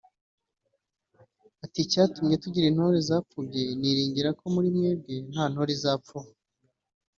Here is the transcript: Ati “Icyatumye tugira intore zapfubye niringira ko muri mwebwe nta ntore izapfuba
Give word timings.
Ati 1.63 1.79
“Icyatumye 1.85 2.35
tugira 2.43 2.65
intore 2.71 2.97
zapfubye 3.09 3.63
niringira 3.79 4.29
ko 4.39 4.45
muri 4.55 4.67
mwebwe 4.75 5.13
nta 5.31 5.43
ntore 5.51 5.71
izapfuba 5.77 6.29